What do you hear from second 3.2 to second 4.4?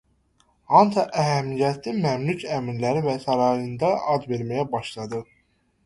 sarayında ad